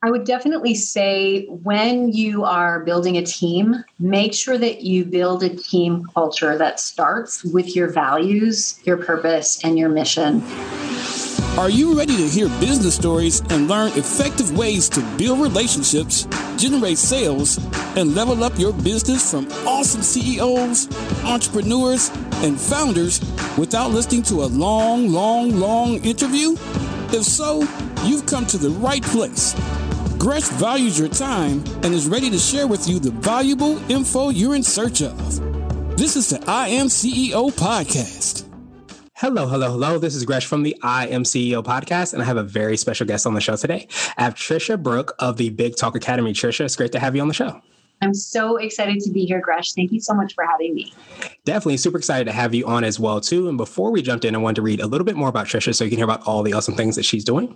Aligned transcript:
I 0.00 0.12
would 0.12 0.22
definitely 0.22 0.76
say 0.76 1.46
when 1.46 2.12
you 2.12 2.44
are 2.44 2.84
building 2.84 3.16
a 3.16 3.26
team, 3.26 3.82
make 3.98 4.32
sure 4.32 4.56
that 4.56 4.82
you 4.82 5.04
build 5.04 5.42
a 5.42 5.48
team 5.48 6.06
culture 6.14 6.56
that 6.56 6.78
starts 6.78 7.42
with 7.42 7.74
your 7.74 7.88
values, 7.90 8.78
your 8.84 8.96
purpose, 8.96 9.64
and 9.64 9.76
your 9.76 9.88
mission. 9.88 10.40
Are 11.58 11.68
you 11.68 11.98
ready 11.98 12.16
to 12.16 12.28
hear 12.28 12.48
business 12.60 12.94
stories 12.94 13.40
and 13.50 13.66
learn 13.66 13.90
effective 13.94 14.56
ways 14.56 14.88
to 14.90 15.00
build 15.18 15.40
relationships, 15.40 16.28
generate 16.56 16.98
sales, 16.98 17.58
and 17.96 18.14
level 18.14 18.44
up 18.44 18.56
your 18.56 18.72
business 18.72 19.28
from 19.28 19.50
awesome 19.66 20.02
CEOs, 20.02 20.86
entrepreneurs, 21.24 22.10
and 22.44 22.60
founders 22.60 23.20
without 23.58 23.90
listening 23.90 24.22
to 24.22 24.44
a 24.44 24.46
long, 24.46 25.08
long, 25.08 25.58
long 25.58 25.96
interview? 26.04 26.52
If 27.10 27.24
so, 27.24 27.62
you've 28.04 28.26
come 28.26 28.46
to 28.46 28.58
the 28.58 28.70
right 28.70 29.02
place. 29.02 29.56
Gresh 30.18 30.48
values 30.48 30.98
your 30.98 31.08
time 31.08 31.62
and 31.84 31.94
is 31.94 32.08
ready 32.08 32.28
to 32.28 32.38
share 32.38 32.66
with 32.66 32.88
you 32.88 32.98
the 32.98 33.12
valuable 33.12 33.78
info 33.88 34.30
you're 34.30 34.56
in 34.56 34.64
search 34.64 35.00
of. 35.00 35.96
This 35.96 36.16
is 36.16 36.28
the 36.30 36.42
I 36.50 36.68
Am 36.68 36.86
CEO 36.86 37.52
podcast. 37.52 38.44
Hello, 39.14 39.46
hello, 39.46 39.70
hello. 39.70 39.96
This 39.98 40.16
is 40.16 40.24
Gresh 40.24 40.44
from 40.44 40.64
the 40.64 40.76
I 40.82 41.06
Am 41.06 41.22
CEO 41.22 41.62
podcast, 41.62 42.14
and 42.14 42.22
I 42.22 42.24
have 42.24 42.36
a 42.36 42.42
very 42.42 42.76
special 42.76 43.06
guest 43.06 43.28
on 43.28 43.34
the 43.34 43.40
show 43.40 43.54
today. 43.54 43.86
I 44.16 44.24
have 44.24 44.34
Trisha 44.34 44.82
Brooke 44.82 45.14
of 45.20 45.36
the 45.36 45.50
Big 45.50 45.76
Talk 45.76 45.94
Academy. 45.94 46.32
Trisha, 46.32 46.64
it's 46.64 46.74
great 46.74 46.90
to 46.92 46.98
have 46.98 47.14
you 47.14 47.22
on 47.22 47.28
the 47.28 47.34
show. 47.34 47.60
I'm 48.00 48.14
so 48.14 48.56
excited 48.56 49.00
to 49.00 49.10
be 49.10 49.24
here, 49.24 49.40
Gresh. 49.40 49.72
Thank 49.72 49.90
you 49.90 50.00
so 50.00 50.14
much 50.14 50.34
for 50.34 50.44
having 50.44 50.74
me. 50.74 50.92
Definitely 51.44 51.78
super 51.78 51.98
excited 51.98 52.26
to 52.26 52.32
have 52.32 52.54
you 52.54 52.64
on 52.66 52.84
as 52.84 53.00
well 53.00 53.20
too. 53.20 53.48
And 53.48 53.56
before 53.56 53.90
we 53.90 54.02
jumped 54.02 54.24
in, 54.24 54.34
I 54.36 54.38
wanted 54.38 54.56
to 54.56 54.62
read 54.62 54.80
a 54.80 54.86
little 54.86 55.04
bit 55.04 55.16
more 55.16 55.28
about 55.28 55.46
Trisha 55.46 55.74
so 55.74 55.82
you 55.82 55.90
can 55.90 55.98
hear 55.98 56.04
about 56.04 56.22
all 56.26 56.42
the 56.42 56.52
awesome 56.52 56.76
things 56.76 56.94
that 56.94 57.04
she's 57.04 57.24
doing. 57.24 57.48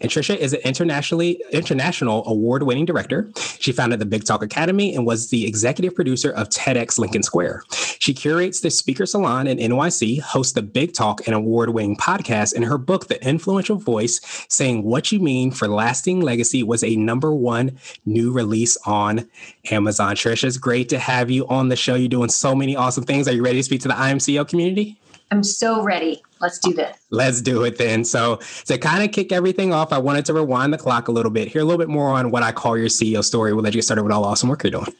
And 0.00 0.10
Trisha 0.10 0.36
is 0.36 0.52
an 0.52 0.60
internationally 0.64 1.40
international 1.52 2.26
award-winning 2.26 2.86
director. 2.86 3.30
She 3.60 3.70
founded 3.70 4.00
the 4.00 4.06
Big 4.06 4.24
Talk 4.24 4.42
Academy 4.42 4.96
and 4.96 5.06
was 5.06 5.30
the 5.30 5.46
executive 5.46 5.94
producer 5.94 6.32
of 6.32 6.48
TEDx 6.48 6.98
Lincoln 6.98 7.22
Square. 7.22 7.62
She 8.00 8.12
curates 8.12 8.60
the 8.60 8.70
Speaker 8.70 9.06
Salon 9.06 9.46
in 9.46 9.58
NYC, 9.58 10.20
hosts 10.20 10.54
the 10.54 10.62
Big 10.62 10.92
Talk, 10.92 11.26
an 11.28 11.34
award-winning 11.34 11.96
podcast, 11.96 12.54
and 12.54 12.64
her 12.64 12.78
book, 12.78 13.06
The 13.06 13.24
Influential 13.26 13.76
Voice, 13.76 14.20
saying 14.48 14.82
what 14.82 15.12
you 15.12 15.20
mean 15.20 15.52
for 15.52 15.68
lasting 15.68 16.20
legacy 16.20 16.62
was 16.62 16.82
a 16.82 16.96
number 16.96 17.32
one 17.32 17.78
new 18.04 18.32
release 18.32 18.76
on 18.84 19.28
Amazon. 19.70 19.83
Trisha, 19.90 20.44
it's 20.44 20.58
great 20.58 20.88
to 20.90 20.98
have 20.98 21.30
you 21.30 21.46
on 21.48 21.68
the 21.68 21.76
show. 21.76 21.94
You're 21.94 22.08
doing 22.08 22.28
so 22.28 22.54
many 22.54 22.76
awesome 22.76 23.04
things. 23.04 23.28
Are 23.28 23.32
you 23.32 23.44
ready 23.44 23.58
to 23.58 23.62
speak 23.62 23.80
to 23.82 23.88
the 23.88 23.96
I 23.96 24.10
Am 24.10 24.18
CEO 24.18 24.46
community? 24.46 24.98
I'm 25.30 25.42
so 25.42 25.82
ready. 25.82 26.22
Let's 26.40 26.58
do 26.58 26.72
this. 26.72 26.96
Let's 27.10 27.40
do 27.40 27.64
it 27.64 27.78
then. 27.78 28.04
So, 28.04 28.40
to 28.66 28.78
kind 28.78 29.02
of 29.02 29.12
kick 29.12 29.32
everything 29.32 29.72
off, 29.72 29.92
I 29.92 29.98
wanted 29.98 30.26
to 30.26 30.34
rewind 30.34 30.72
the 30.72 30.78
clock 30.78 31.08
a 31.08 31.12
little 31.12 31.30
bit, 31.30 31.48
hear 31.48 31.62
a 31.62 31.64
little 31.64 31.78
bit 31.78 31.88
more 31.88 32.10
on 32.10 32.30
what 32.30 32.42
I 32.42 32.52
call 32.52 32.76
your 32.76 32.88
CEO 32.88 33.24
story. 33.24 33.52
We'll 33.52 33.64
let 33.64 33.74
you 33.74 33.78
get 33.78 33.84
started 33.84 34.02
with 34.02 34.12
all 34.12 34.24
awesome 34.24 34.48
work 34.48 34.62
you're 34.62 34.70
doing. 34.70 34.94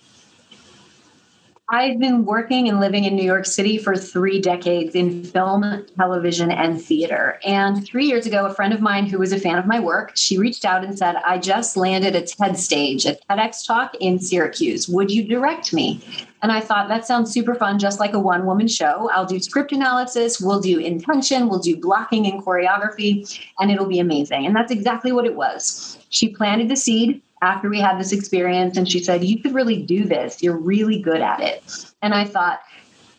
I've 1.70 1.98
been 1.98 2.26
working 2.26 2.68
and 2.68 2.78
living 2.78 3.04
in 3.04 3.16
New 3.16 3.24
York 3.24 3.46
City 3.46 3.78
for 3.78 3.96
three 3.96 4.38
decades 4.38 4.94
in 4.94 5.24
film, 5.24 5.86
television, 5.96 6.50
and 6.50 6.80
theater. 6.80 7.40
And 7.42 7.86
three 7.86 8.04
years 8.04 8.26
ago, 8.26 8.44
a 8.44 8.52
friend 8.52 8.74
of 8.74 8.82
mine 8.82 9.06
who 9.06 9.18
was 9.18 9.32
a 9.32 9.40
fan 9.40 9.56
of 9.56 9.64
my 9.64 9.80
work, 9.80 10.12
she 10.14 10.36
reached 10.36 10.66
out 10.66 10.84
and 10.84 10.98
said, 10.98 11.16
I 11.24 11.38
just 11.38 11.78
landed 11.78 12.14
a 12.14 12.20
TED 12.20 12.58
stage, 12.58 13.06
a 13.06 13.16
TEDx 13.30 13.66
talk 13.66 13.94
in 13.98 14.18
Syracuse. 14.18 14.90
Would 14.90 15.10
you 15.10 15.26
direct 15.26 15.72
me? 15.72 16.04
And 16.42 16.52
I 16.52 16.60
thought 16.60 16.88
that 16.88 17.06
sounds 17.06 17.32
super 17.32 17.54
fun, 17.54 17.78
just 17.78 17.98
like 17.98 18.12
a 18.12 18.18
one 18.18 18.44
woman 18.44 18.68
show. 18.68 19.08
I'll 19.14 19.24
do 19.24 19.40
script 19.40 19.72
analysis, 19.72 20.42
we'll 20.42 20.60
do 20.60 20.78
intention, 20.78 21.48
we'll 21.48 21.60
do 21.60 21.78
blocking 21.78 22.26
and 22.26 22.44
choreography, 22.44 23.40
and 23.58 23.70
it'll 23.70 23.86
be 23.86 24.00
amazing. 24.00 24.44
And 24.44 24.54
that's 24.54 24.70
exactly 24.70 25.12
what 25.12 25.24
it 25.24 25.34
was. 25.34 25.98
She 26.10 26.28
planted 26.28 26.68
the 26.68 26.76
seed 26.76 27.22
after 27.42 27.68
we 27.68 27.80
had 27.80 27.98
this 27.98 28.12
experience 28.12 28.76
and 28.76 28.90
she 28.90 29.02
said, 29.02 29.24
You 29.24 29.40
could 29.40 29.54
really 29.54 29.82
do 29.82 30.04
this. 30.04 30.42
You're 30.42 30.56
really 30.56 31.00
good 31.00 31.20
at 31.20 31.40
it. 31.40 31.62
And 32.02 32.14
I 32.14 32.24
thought, 32.24 32.60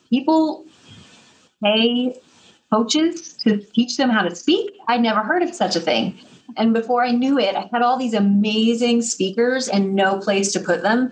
people 0.09 0.66
pay 1.63 2.20
coaches 2.71 3.33
to 3.33 3.58
teach 3.58 3.98
them 3.98 4.09
how 4.09 4.21
to 4.21 4.36
speak. 4.36 4.73
I'd 4.87 5.02
never 5.02 5.21
heard 5.21 5.43
of 5.43 5.53
such 5.53 5.76
a 5.76 5.80
thing. 5.80 6.17
And 6.58 6.73
before 6.73 7.03
I 7.03 7.11
knew 7.11 7.37
it, 7.39 7.55
I 7.55 7.70
had 7.71 7.81
all 7.81 7.98
these 7.98 8.14
amazing 8.14 9.02
speakers 9.02 9.67
and 9.67 9.95
no 9.95 10.20
place 10.20 10.52
to 10.53 10.59
put 10.59 10.83
them. 10.83 11.11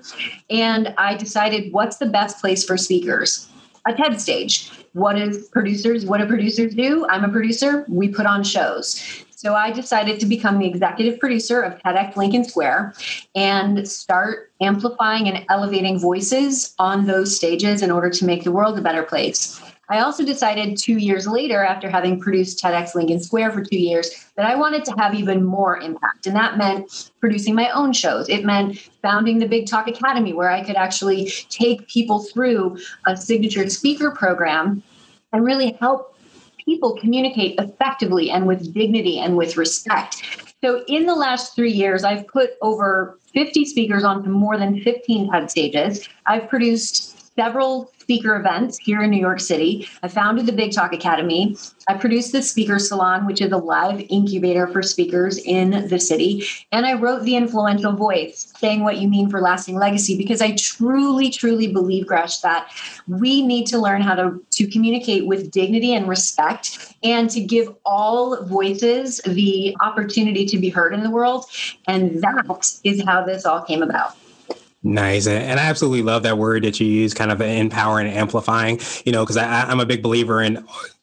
And 0.49 0.93
I 0.97 1.15
decided, 1.15 1.73
what's 1.73 1.97
the 1.97 2.05
best 2.05 2.39
place 2.39 2.63
for 2.63 2.77
speakers? 2.77 3.49
A 3.85 3.93
TED 3.93 4.21
stage. 4.21 4.71
What 4.93 5.17
is 5.17 5.49
producers? 5.49 6.05
What 6.05 6.19
do 6.19 6.27
producers 6.27 6.75
do? 6.75 7.05
I'm 7.09 7.23
a 7.23 7.29
producer. 7.29 7.83
We 7.89 8.07
put 8.09 8.25
on 8.25 8.43
shows. 8.43 9.25
So 9.43 9.55
I 9.55 9.71
decided 9.71 10.21
to 10.21 10.25
become 10.25 10.57
the 10.57 10.67
executive 10.67 11.19
producer 11.19 11.61
of 11.61 11.77
TEDx 11.79 12.15
Lincoln 12.15 12.45
Square 12.45 12.93
and 13.35 13.85
start 13.85 14.53
amplifying 14.61 15.27
and 15.27 15.45
elevating 15.49 15.99
voices 15.99 16.73
on 16.79 17.07
those 17.07 17.35
stages 17.35 17.81
in 17.81 17.91
order 17.91 18.09
to 18.09 18.25
make 18.25 18.45
the 18.45 18.53
world 18.53 18.79
a 18.79 18.81
better 18.81 19.03
place. 19.03 19.61
I 19.89 19.99
also 19.99 20.23
decided 20.23 20.77
two 20.77 20.97
years 20.97 21.27
later, 21.27 21.61
after 21.61 21.89
having 21.89 22.21
produced 22.21 22.63
TEDx 22.63 22.95
Lincoln 22.95 23.19
Square 23.19 23.51
for 23.51 23.61
two 23.61 23.77
years, 23.77 24.11
that 24.37 24.45
I 24.45 24.55
wanted 24.55 24.85
to 24.85 24.93
have 24.97 25.13
even 25.13 25.43
more 25.43 25.77
impact. 25.77 26.25
And 26.25 26.37
that 26.37 26.57
meant 26.57 27.11
producing 27.19 27.53
my 27.53 27.69
own 27.71 27.91
shows. 27.91 28.29
It 28.29 28.45
meant 28.45 28.77
founding 29.01 29.39
the 29.39 29.47
Big 29.49 29.67
Talk 29.67 29.89
Academy, 29.89 30.31
where 30.31 30.51
I 30.51 30.63
could 30.63 30.77
actually 30.77 31.25
take 31.49 31.85
people 31.89 32.23
through 32.23 32.77
a 33.07 33.17
signature 33.17 33.69
speaker 33.69 34.09
program 34.09 34.81
and 35.33 35.43
really 35.43 35.75
help 35.81 36.12
people 36.65 36.97
communicate 36.97 37.59
effectively 37.59 38.29
and 38.29 38.47
with 38.47 38.73
dignity 38.73 39.19
and 39.19 39.37
with 39.37 39.57
respect. 39.57 40.23
So, 40.61 40.83
in 40.87 41.05
the 41.05 41.15
last 41.15 41.55
three 41.55 41.71
years, 41.71 42.03
I've 42.03 42.27
put 42.27 42.51
over 42.61 43.19
50 43.33 43.65
speakers 43.65 44.03
onto 44.03 44.29
more 44.29 44.57
than 44.57 44.81
15 44.81 45.29
TED 45.31 45.51
stages. 45.51 46.07
I've 46.25 46.47
produced 46.47 47.35
several 47.35 47.91
speaker 48.03 48.35
events 48.35 48.77
here 48.79 49.01
in 49.01 49.09
New 49.09 49.19
York 49.19 49.39
City. 49.39 49.87
I 50.03 50.09
founded 50.09 50.45
the 50.45 50.51
Big 50.51 50.73
Talk 50.73 50.91
Academy. 50.91 51.55
I 51.87 51.93
produced 51.93 52.33
the 52.33 52.41
Speaker 52.41 52.77
Salon, 52.77 53.25
which 53.25 53.39
is 53.39 53.53
a 53.53 53.57
live 53.57 54.01
incubator 54.09 54.67
for 54.67 54.81
speakers 54.81 55.37
in 55.37 55.87
the 55.87 55.97
city. 55.99 56.45
And 56.73 56.85
I 56.85 56.95
wrote 56.95 57.23
The 57.23 57.37
Influential 57.37 57.93
Voice, 57.93 58.51
saying 58.57 58.83
what 58.83 58.97
you 58.97 59.07
mean 59.07 59.29
for 59.29 59.39
lasting 59.39 59.75
legacy, 59.75 60.17
because 60.17 60.41
I 60.41 60.53
truly, 60.55 61.29
truly 61.29 61.67
believe, 61.71 62.05
Gresh, 62.05 62.39
that 62.39 62.69
we 63.07 63.41
need 63.41 63.67
to 63.67 63.77
learn 63.77 64.01
how 64.01 64.15
to, 64.15 64.43
to 64.51 64.67
communicate 64.67 65.25
with 65.25 65.49
dignity 65.49 65.93
and 65.93 66.09
respect 66.09 66.93
and 67.03 67.29
to 67.29 67.39
give 67.39 67.73
all 67.85 68.43
voices 68.43 69.21
the 69.25 69.77
opportunity 69.79 70.45
to 70.45 70.57
be 70.57 70.67
heard 70.67 70.93
in 70.93 71.03
the 71.03 71.09
world. 71.09 71.45
And 71.87 72.21
that 72.21 72.79
is 72.83 73.01
how 73.05 73.23
this 73.23 73.45
all 73.45 73.61
came 73.61 73.81
about. 73.81 74.17
Nice. 74.85 75.27
And 75.27 75.61
I 75.61 75.63
absolutely 75.63 76.01
love 76.01 76.23
that 76.23 76.37
word 76.37 76.65
that 76.65 76.77
you 76.77 76.85
use, 76.85 77.13
kind 77.13 77.31
of 77.31 77.39
empowering 77.39 78.05
and 78.05 78.17
amplifying, 78.17 78.81
you 79.05 79.13
know, 79.13 79.23
because 79.23 79.37
I'm 79.37 79.79
a 79.79 79.85
big 79.85 80.03
believer 80.03 80.41
in 80.41 80.57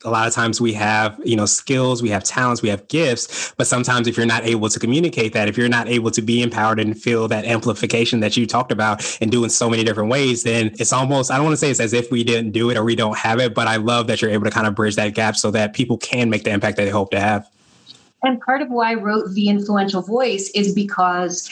a 0.04 0.10
lot 0.10 0.28
of 0.28 0.34
times 0.34 0.60
we 0.60 0.74
have, 0.74 1.18
you 1.24 1.34
know, 1.34 1.46
skills, 1.46 2.02
we 2.02 2.10
have 2.10 2.22
talents, 2.22 2.60
we 2.60 2.68
have 2.68 2.86
gifts, 2.88 3.54
but 3.56 3.66
sometimes 3.66 4.06
if 4.06 4.18
you're 4.18 4.26
not 4.26 4.44
able 4.44 4.68
to 4.68 4.78
communicate 4.78 5.32
that, 5.32 5.48
if 5.48 5.56
you're 5.56 5.68
not 5.68 5.88
able 5.88 6.10
to 6.10 6.20
be 6.20 6.42
empowered 6.42 6.78
and 6.78 7.00
feel 7.00 7.26
that 7.28 7.46
amplification 7.46 8.20
that 8.20 8.36
you 8.36 8.46
talked 8.46 8.70
about 8.70 9.02
and 9.22 9.30
do 9.30 9.44
in 9.44 9.50
so 9.50 9.70
many 9.70 9.82
different 9.82 10.10
ways, 10.10 10.42
then 10.42 10.66
it's 10.78 10.92
almost, 10.92 11.30
I 11.30 11.36
don't 11.36 11.44
want 11.44 11.54
to 11.54 11.58
say 11.58 11.70
it's 11.70 11.80
as 11.80 11.94
if 11.94 12.10
we 12.10 12.22
didn't 12.22 12.50
do 12.50 12.68
it 12.68 12.76
or 12.76 12.84
we 12.84 12.94
don't 12.94 13.16
have 13.16 13.40
it, 13.40 13.54
but 13.54 13.66
I 13.66 13.76
love 13.76 14.08
that 14.08 14.20
you're 14.20 14.30
able 14.30 14.44
to 14.44 14.50
kind 14.50 14.66
of 14.66 14.74
bridge 14.74 14.96
that 14.96 15.14
gap 15.14 15.36
so 15.36 15.50
that 15.52 15.72
people 15.72 15.96
can 15.96 16.28
make 16.28 16.44
the 16.44 16.50
impact 16.50 16.76
that 16.76 16.84
they 16.84 16.90
hope 16.90 17.12
to 17.12 17.20
have. 17.20 17.48
And 18.22 18.38
part 18.42 18.60
of 18.60 18.68
why 18.68 18.90
I 18.90 18.94
wrote 18.94 19.30
The 19.30 19.48
Influential 19.48 20.02
Voice 20.02 20.50
is 20.50 20.74
because 20.74 21.48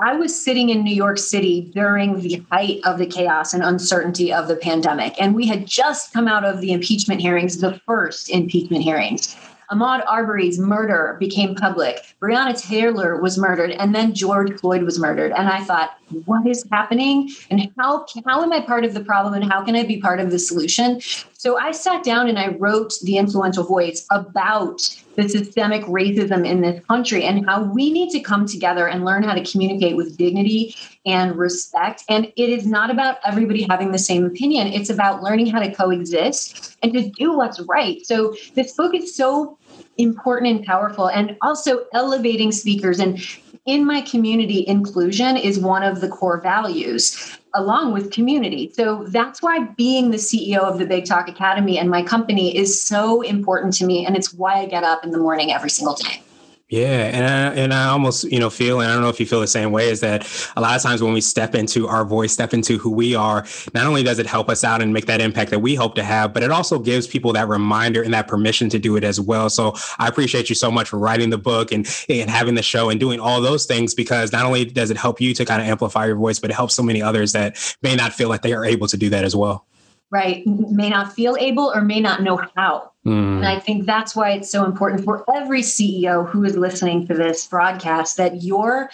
I 0.00 0.16
was 0.16 0.36
sitting 0.36 0.70
in 0.70 0.82
New 0.82 0.94
York 0.94 1.18
City 1.18 1.70
during 1.72 2.20
the 2.20 2.44
height 2.50 2.80
of 2.84 2.98
the 2.98 3.06
chaos 3.06 3.54
and 3.54 3.62
uncertainty 3.62 4.32
of 4.32 4.48
the 4.48 4.56
pandemic. 4.56 5.14
And 5.20 5.36
we 5.36 5.46
had 5.46 5.66
just 5.66 6.12
come 6.12 6.26
out 6.26 6.44
of 6.44 6.60
the 6.60 6.72
impeachment 6.72 7.20
hearings, 7.20 7.58
the 7.58 7.80
first 7.86 8.28
impeachment 8.28 8.82
hearings. 8.82 9.36
Ahmaud 9.70 10.04
Arbery's 10.06 10.58
murder 10.58 11.16
became 11.20 11.54
public. 11.54 12.04
Breonna 12.20 12.60
Taylor 12.60 13.20
was 13.20 13.38
murdered, 13.38 13.70
and 13.70 13.94
then 13.94 14.14
George 14.14 14.52
Floyd 14.60 14.82
was 14.82 14.98
murdered. 14.98 15.32
And 15.32 15.48
I 15.48 15.62
thought, 15.62 15.96
what 16.26 16.46
is 16.46 16.66
happening? 16.70 17.30
And 17.50 17.70
how 17.78 18.04
how 18.26 18.42
am 18.42 18.52
I 18.52 18.60
part 18.60 18.84
of 18.84 18.94
the 18.94 19.00
problem? 19.00 19.32
And 19.32 19.50
how 19.50 19.64
can 19.64 19.74
I 19.74 19.84
be 19.84 20.00
part 20.00 20.20
of 20.20 20.30
the 20.30 20.38
solution? 20.38 21.00
So 21.32 21.56
I 21.56 21.70
sat 21.70 22.04
down 22.04 22.28
and 22.28 22.38
I 22.38 22.48
wrote 22.48 22.94
the 23.02 23.16
influential 23.16 23.64
voice 23.64 24.06
about 24.10 24.82
the 25.16 25.28
systemic 25.28 25.82
racism 25.84 26.46
in 26.46 26.60
this 26.60 26.84
country 26.86 27.24
and 27.24 27.46
how 27.46 27.62
we 27.62 27.90
need 27.90 28.10
to 28.10 28.20
come 28.20 28.46
together 28.46 28.88
and 28.88 29.04
learn 29.04 29.22
how 29.22 29.34
to 29.34 29.44
communicate 29.44 29.96
with 29.96 30.16
dignity 30.16 30.74
and 31.06 31.36
respect. 31.36 32.04
And 32.08 32.26
it 32.36 32.50
is 32.50 32.66
not 32.66 32.90
about 32.90 33.18
everybody 33.24 33.66
having 33.68 33.92
the 33.92 33.98
same 33.98 34.24
opinion. 34.24 34.68
It's 34.68 34.90
about 34.90 35.22
learning 35.22 35.46
how 35.46 35.60
to 35.60 35.72
coexist 35.72 36.76
and 36.82 36.92
to 36.92 37.08
do 37.10 37.36
what's 37.36 37.60
right. 37.60 38.04
So 38.06 38.34
this 38.54 38.72
book 38.72 38.94
is 38.94 39.14
so 39.14 39.58
important 39.98 40.56
and 40.56 40.66
powerful 40.66 41.08
and 41.08 41.36
also 41.42 41.84
elevating 41.92 42.52
speakers 42.52 42.98
and 42.98 43.20
in 43.66 43.86
my 43.86 44.02
community 44.02 44.66
inclusion 44.68 45.36
is 45.36 45.58
one 45.58 45.82
of 45.82 46.00
the 46.00 46.08
core 46.08 46.40
values 46.40 47.38
along 47.54 47.92
with 47.92 48.10
community. 48.10 48.72
So 48.74 49.04
that's 49.08 49.40
why 49.40 49.60
being 49.76 50.10
the 50.10 50.16
ceo 50.16 50.58
of 50.58 50.78
the 50.78 50.86
big 50.86 51.06
talk 51.06 51.28
academy 51.28 51.78
and 51.78 51.88
my 51.90 52.02
company 52.02 52.56
is 52.56 52.80
so 52.80 53.22
important 53.22 53.74
to 53.74 53.86
me 53.86 54.04
and 54.04 54.16
it's 54.16 54.32
why 54.32 54.54
i 54.54 54.66
get 54.66 54.84
up 54.84 55.04
in 55.04 55.10
the 55.10 55.18
morning 55.18 55.52
every 55.52 55.70
single 55.70 55.94
day 55.94 56.22
Yeah, 56.70 57.10
and 57.12 57.26
I, 57.26 57.62
and 57.62 57.74
I 57.74 57.88
almost 57.90 58.24
you 58.24 58.40
know 58.40 58.48
feel, 58.48 58.80
and 58.80 58.90
I 58.90 58.94
don't 58.94 59.02
know 59.02 59.10
if 59.10 59.20
you 59.20 59.26
feel 59.26 59.40
the 59.40 59.46
same 59.46 59.70
way, 59.70 59.90
is 59.90 60.00
that 60.00 60.26
a 60.56 60.62
lot 60.62 60.74
of 60.74 60.82
times 60.82 61.02
when 61.02 61.12
we 61.12 61.20
step 61.20 61.54
into 61.54 61.86
our 61.86 62.06
voice, 62.06 62.32
step 62.32 62.54
into 62.54 62.78
who 62.78 62.90
we 62.90 63.14
are, 63.14 63.44
not 63.74 63.86
only 63.86 64.02
does 64.02 64.18
it 64.18 64.26
help 64.26 64.48
us 64.48 64.64
out 64.64 64.80
and 64.80 64.90
make 64.90 65.04
that 65.04 65.20
impact 65.20 65.50
that 65.50 65.58
we 65.58 65.74
hope 65.74 65.94
to 65.96 66.02
have, 66.02 66.32
but 66.32 66.42
it 66.42 66.50
also 66.50 66.78
gives 66.78 67.06
people 67.06 67.34
that 67.34 67.48
reminder 67.48 68.02
and 68.02 68.14
that 68.14 68.28
permission 68.28 68.70
to 68.70 68.78
do 68.78 68.96
it 68.96 69.04
as 69.04 69.20
well. 69.20 69.50
So 69.50 69.74
I 69.98 70.08
appreciate 70.08 70.48
you 70.48 70.54
so 70.54 70.70
much 70.70 70.88
for 70.88 70.98
writing 70.98 71.28
the 71.28 71.38
book 71.38 71.70
and 71.70 71.86
and 72.08 72.30
having 72.30 72.54
the 72.54 72.62
show 72.62 72.88
and 72.88 72.98
doing 72.98 73.20
all 73.20 73.42
those 73.42 73.66
things 73.66 73.94
because 73.94 74.32
not 74.32 74.46
only 74.46 74.64
does 74.64 74.90
it 74.90 74.96
help 74.96 75.20
you 75.20 75.34
to 75.34 75.44
kind 75.44 75.60
of 75.60 75.68
amplify 75.68 76.06
your 76.06 76.16
voice, 76.16 76.38
but 76.38 76.50
it 76.50 76.54
helps 76.54 76.74
so 76.74 76.82
many 76.82 77.02
others 77.02 77.32
that 77.32 77.76
may 77.82 77.94
not 77.94 78.14
feel 78.14 78.30
like 78.30 78.40
they 78.40 78.54
are 78.54 78.64
able 78.64 78.88
to 78.88 78.96
do 78.96 79.10
that 79.10 79.24
as 79.24 79.36
well 79.36 79.66
right, 80.14 80.46
may 80.46 80.88
not 80.88 81.12
feel 81.12 81.36
able 81.40 81.72
or 81.74 81.80
may 81.80 81.98
not 81.98 82.22
know 82.22 82.40
how. 82.54 82.92
Mm. 83.04 83.38
And 83.38 83.46
I 83.46 83.58
think 83.58 83.84
that's 83.84 84.14
why 84.14 84.30
it's 84.30 84.50
so 84.50 84.64
important 84.64 85.04
for 85.04 85.24
every 85.34 85.60
CEO 85.60 86.26
who 86.30 86.44
is 86.44 86.56
listening 86.56 87.06
to 87.08 87.14
this 87.14 87.46
broadcast 87.48 88.16
that 88.16 88.42
your 88.44 88.90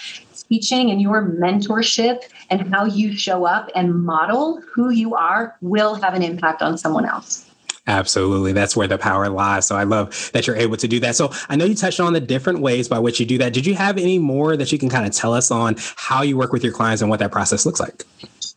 teaching 0.48 0.90
and 0.90 1.00
your 1.00 1.22
mentorship 1.22 2.22
and 2.48 2.74
how 2.74 2.86
you 2.86 3.12
show 3.16 3.44
up 3.44 3.70
and 3.74 4.02
model 4.02 4.62
who 4.62 4.88
you 4.88 5.14
are 5.14 5.54
will 5.60 5.94
have 5.94 6.14
an 6.14 6.22
impact 6.22 6.62
on 6.62 6.78
someone 6.78 7.04
else. 7.04 7.46
Absolutely. 7.86 8.52
That's 8.52 8.74
where 8.74 8.88
the 8.88 8.98
power 8.98 9.28
lies. 9.28 9.66
So 9.66 9.76
I 9.76 9.84
love 9.84 10.30
that 10.32 10.46
you're 10.46 10.56
able 10.56 10.76
to 10.78 10.88
do 10.88 11.00
that. 11.00 11.16
So 11.16 11.32
I 11.50 11.56
know 11.56 11.66
you 11.66 11.74
touched 11.74 12.00
on 12.00 12.14
the 12.14 12.20
different 12.20 12.60
ways 12.60 12.88
by 12.88 12.98
which 12.98 13.20
you 13.20 13.26
do 13.26 13.36
that. 13.38 13.52
Did 13.52 13.66
you 13.66 13.74
have 13.74 13.98
any 13.98 14.18
more 14.18 14.56
that 14.56 14.72
you 14.72 14.78
can 14.78 14.88
kind 14.88 15.06
of 15.06 15.12
tell 15.12 15.34
us 15.34 15.50
on 15.50 15.76
how 15.96 16.22
you 16.22 16.36
work 16.36 16.52
with 16.52 16.64
your 16.64 16.72
clients 16.72 17.02
and 17.02 17.10
what 17.10 17.20
that 17.20 17.30
process 17.30 17.66
looks 17.66 17.80
like? 17.80 18.04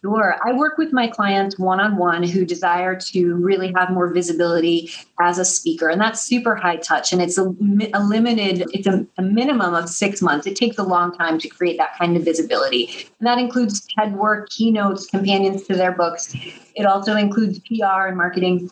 Sure. 0.04 0.36
I 0.44 0.52
work 0.52 0.78
with 0.78 0.92
my 0.92 1.08
clients 1.08 1.58
one 1.58 1.80
on 1.80 1.96
one 1.96 2.24
who 2.24 2.44
desire 2.44 2.94
to 2.94 3.36
really 3.36 3.72
have 3.78 3.90
more 3.90 4.12
visibility 4.12 4.92
as 5.22 5.38
a 5.40 5.46
speaker. 5.46 5.88
And 5.88 6.02
that's 6.02 6.22
super 6.22 6.58
high 6.58 6.76
touch. 6.76 7.14
And 7.14 7.22
it's 7.22 7.38
a, 7.38 7.44
a 7.94 8.04
limited, 8.04 8.66
it's 8.74 8.86
a, 8.86 9.08
a, 9.18 9.22
minimum 9.22 9.74
of 9.74 9.88
six 9.88 10.22
months. 10.22 10.46
It 10.46 10.58
takes 10.58 10.78
a 10.78 10.84
long 10.84 11.16
time 11.16 11.40
to 11.40 11.48
create 11.48 11.78
that 11.78 11.98
kind 11.98 12.18
of 12.18 12.26
visibility. 12.26 13.08
And 13.20 13.28
that 13.28 13.38
includes 13.38 13.88
TED 13.98 14.14
work, 14.18 14.50
keynotes, 14.50 15.06
companions 15.06 15.64
to 15.68 15.74
their 15.74 15.94
books. 15.94 16.36
It 16.76 16.86
also 16.86 17.16
includes 17.16 17.60
PR 17.60 18.08
and 18.08 18.18
marketing 18.18 18.70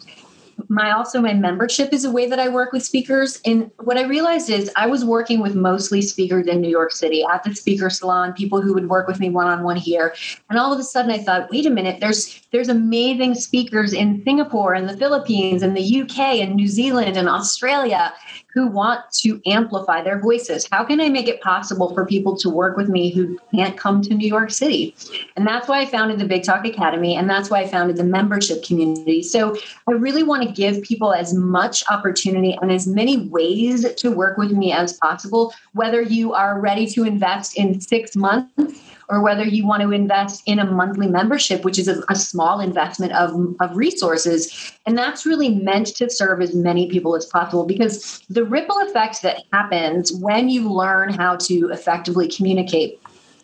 my 0.69 0.91
also 0.91 1.21
my 1.21 1.33
membership 1.33 1.93
is 1.93 2.05
a 2.05 2.11
way 2.11 2.27
that 2.27 2.39
I 2.39 2.49
work 2.49 2.71
with 2.71 2.83
speakers. 2.83 3.39
And 3.45 3.71
what 3.79 3.97
I 3.97 4.03
realized 4.03 4.49
is 4.49 4.71
I 4.75 4.87
was 4.87 5.05
working 5.05 5.41
with 5.41 5.55
mostly 5.55 6.01
speakers 6.01 6.47
in 6.47 6.61
New 6.61 6.69
York 6.69 6.91
City 6.91 7.23
at 7.23 7.43
the 7.43 7.55
speaker 7.55 7.89
salon, 7.89 8.33
people 8.33 8.61
who 8.61 8.73
would 8.73 8.89
work 8.89 9.07
with 9.07 9.19
me 9.19 9.29
one 9.29 9.47
on 9.47 9.63
one 9.63 9.77
here. 9.77 10.13
And 10.49 10.59
all 10.59 10.73
of 10.73 10.79
a 10.79 10.83
sudden 10.83 11.11
I 11.11 11.19
thought, 11.19 11.49
wait 11.49 11.65
a 11.65 11.69
minute, 11.69 11.99
there's 11.99 12.41
there's 12.51 12.69
amazing 12.69 13.35
speakers 13.35 13.93
in 13.93 14.23
Singapore 14.23 14.73
and 14.73 14.87
the 14.87 14.97
Philippines 14.97 15.63
and 15.63 15.75
the 15.75 16.01
UK 16.01 16.19
and 16.41 16.55
New 16.55 16.67
Zealand 16.67 17.17
and 17.17 17.29
Australia 17.29 18.13
who 18.53 18.67
want 18.67 19.09
to 19.11 19.41
amplify 19.45 20.01
their 20.01 20.19
voices. 20.19 20.67
How 20.71 20.83
can 20.83 20.99
I 20.99 21.09
make 21.09 21.27
it 21.27 21.41
possible 21.41 21.93
for 21.93 22.05
people 22.05 22.35
to 22.37 22.49
work 22.49 22.77
with 22.77 22.89
me 22.89 23.11
who 23.11 23.39
can't 23.53 23.77
come 23.77 24.01
to 24.03 24.13
New 24.13 24.27
York 24.27 24.51
City? 24.51 24.95
And 25.35 25.47
that's 25.47 25.67
why 25.67 25.81
I 25.81 25.85
founded 25.85 26.19
the 26.19 26.25
Big 26.25 26.43
Talk 26.43 26.65
Academy, 26.65 27.15
and 27.15 27.29
that's 27.29 27.49
why 27.49 27.61
I 27.61 27.67
founded 27.67 27.97
the 27.97 28.03
membership 28.03 28.63
community. 28.63 29.23
So 29.23 29.55
I 29.87 29.91
really 29.91 30.23
want 30.23 30.43
to 30.43 30.51
give 30.51 30.83
people 30.83 31.13
as 31.13 31.33
much 31.33 31.83
opportunity 31.89 32.57
and 32.61 32.71
as 32.71 32.87
many 32.87 33.29
ways 33.29 33.85
to 33.93 34.11
work 34.11 34.37
with 34.37 34.51
me 34.51 34.71
as 34.71 34.93
possible, 34.93 35.53
whether 35.73 36.01
you 36.01 36.33
are 36.33 36.59
ready 36.59 36.87
to 36.87 37.03
invest 37.03 37.57
in 37.57 37.79
six 37.79 38.15
months 38.15 38.80
or 39.11 39.21
whether 39.21 39.43
you 39.43 39.67
want 39.67 39.83
to 39.83 39.91
invest 39.91 40.41
in 40.45 40.57
a 40.57 40.65
monthly 40.65 41.07
membership, 41.07 41.65
which 41.65 41.77
is 41.77 41.89
a, 41.89 42.01
a, 42.07 42.15
small 42.15 42.61
investment 42.61 43.11
of, 43.11 43.31
of 43.59 43.75
resources. 43.75 44.73
And 44.85 44.97
that's 44.97 45.25
really 45.25 45.49
meant 45.49 45.87
to 45.97 46.09
serve 46.09 46.41
as 46.41 46.55
many 46.55 46.89
people 46.89 47.15
as 47.17 47.25
possible 47.25 47.65
because 47.65 48.23
the 48.29 48.45
ripple 48.45 48.79
effect 48.79 49.21
that 49.23 49.43
happens 49.51 50.13
when 50.13 50.47
you 50.47 50.71
learn 50.71 51.13
how 51.13 51.35
to 51.35 51.69
effectively 51.71 52.29
communicate 52.29 53.01